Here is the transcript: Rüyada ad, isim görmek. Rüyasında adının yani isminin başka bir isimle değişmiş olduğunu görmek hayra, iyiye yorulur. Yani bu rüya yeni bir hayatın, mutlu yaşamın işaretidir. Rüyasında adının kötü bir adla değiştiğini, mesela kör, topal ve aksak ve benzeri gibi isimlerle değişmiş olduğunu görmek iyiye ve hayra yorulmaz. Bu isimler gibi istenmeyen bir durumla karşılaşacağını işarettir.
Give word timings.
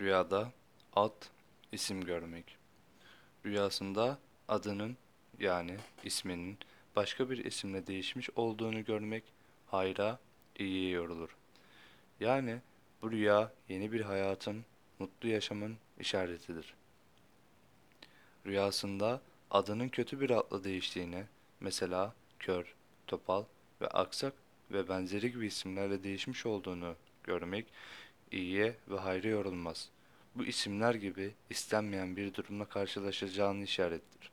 Rüyada 0.00 0.52
ad, 0.96 1.12
isim 1.72 2.04
görmek. 2.04 2.56
Rüyasında 3.46 4.18
adının 4.48 4.96
yani 5.38 5.76
isminin 6.04 6.58
başka 6.96 7.30
bir 7.30 7.44
isimle 7.44 7.86
değişmiş 7.86 8.30
olduğunu 8.30 8.84
görmek 8.84 9.24
hayra, 9.66 10.18
iyiye 10.58 10.90
yorulur. 10.90 11.36
Yani 12.20 12.58
bu 13.02 13.12
rüya 13.12 13.52
yeni 13.68 13.92
bir 13.92 14.00
hayatın, 14.00 14.64
mutlu 14.98 15.28
yaşamın 15.28 15.76
işaretidir. 15.98 16.74
Rüyasında 18.46 19.20
adının 19.50 19.88
kötü 19.88 20.20
bir 20.20 20.30
adla 20.30 20.64
değiştiğini, 20.64 21.24
mesela 21.60 22.14
kör, 22.38 22.74
topal 23.06 23.44
ve 23.80 23.86
aksak 23.86 24.32
ve 24.70 24.88
benzeri 24.88 25.32
gibi 25.32 25.46
isimlerle 25.46 26.02
değişmiş 26.02 26.46
olduğunu 26.46 26.94
görmek 27.24 27.66
iyiye 28.32 28.76
ve 28.90 28.96
hayra 28.96 29.28
yorulmaz. 29.28 29.88
Bu 30.34 30.44
isimler 30.44 30.94
gibi 30.94 31.30
istenmeyen 31.50 32.16
bir 32.16 32.34
durumla 32.34 32.64
karşılaşacağını 32.64 33.64
işarettir. 33.64 34.29